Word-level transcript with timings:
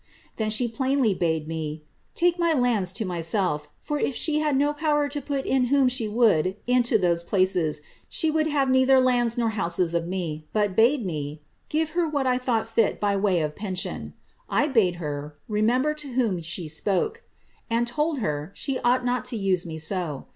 Then 0.37 0.49
she 0.49 0.67
plainly 0.67 1.13
bade 1.13 1.47
me 1.47 1.83
* 1.99 2.15
take 2.15 2.39
my 2.39 2.53
lands 2.53 2.91
to 2.93 3.05
myself; 3.05 3.69
Hat 3.87 4.01
if 4.01 4.15
she 4.15 4.39
had 4.39 4.57
no 4.57 4.73
power 4.73 5.07
to 5.07 5.21
put 5.21 5.45
in 5.45 5.65
whom 5.65 5.87
she 5.87 6.07
would 6.07 6.55
into 6.65 6.97
tliose 6.97 7.23
places, 7.23 7.81
she 8.09 8.31
would 8.31 8.47
have 8.47 8.67
neitlier 8.67 8.99
lands 8.99 9.37
nor 9.37 9.51
hou;«es 9.51 9.77
of 9.93 10.07
mc 10.07 10.43
;* 10.07 10.43
but 10.53 10.75
bade 10.75 11.05
me' 11.05 11.43
give 11.69 11.91
her 11.91 12.07
what 12.09 12.25
I 12.25 12.39
thought 12.39 12.67
fit 12.67 12.99
by 12.99 13.15
M'ay 13.15 13.45
of 13.45 13.55
pension.' 13.55 14.15
I 14.49 14.69
bade 14.69 14.95
her 14.95 15.37
* 15.41 15.47
remember 15.47 15.93
to 15.93 16.13
whom 16.13 16.41
she 16.41 16.67
spoke;" 16.67 17.21
and 17.69 17.85
told 17.85 18.17
her 18.25 18.51
*she 18.55 18.79
ought 18.79 19.05
not 19.05 19.23
to 19.25 19.37
use 19.37 19.67
me 19.67 19.77
so.' 19.77 20.25